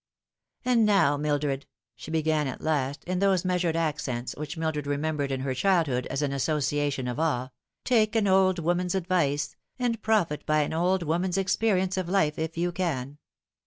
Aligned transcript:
"And 0.65 0.83
now, 0.83 1.15
Mildred," 1.15 1.67
she 1.95 2.09
began 2.09 2.47
at 2.47 2.59
last, 2.63 3.03
in 3.03 3.19
those 3.19 3.45
measured 3.45 3.75
accents 3.75 4.33
which 4.35 4.57
Mildred 4.57 4.87
remembered 4.87 5.31
in 5.31 5.41
her 5.41 5.53
childhood 5.53 6.07
as 6.07 6.23
an 6.23 6.33
association 6.33 7.07
of 7.07 7.19
awe," 7.19 7.49
take 7.85 8.15
an 8.15 8.25
old 8.25 8.57
woman's 8.57 8.95
advice, 8.95 9.55
and 9.77 10.01
profit 10.01 10.43
by 10.47 10.61
an 10.61 10.73
old 10.73 11.03
woman's 11.03 11.37
experience 11.37 11.97
of 11.97 12.09
life 12.09 12.39
if 12.39 12.57
you 12.57 12.71
can. 12.71 13.19